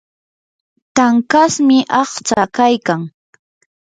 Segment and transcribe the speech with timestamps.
[0.95, 3.01] tankashmi aqtsaa kaykan.